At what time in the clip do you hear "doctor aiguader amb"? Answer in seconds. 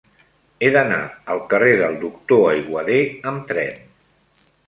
2.05-3.47